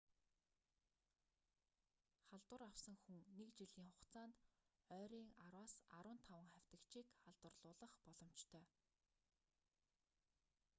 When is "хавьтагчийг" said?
6.53-7.07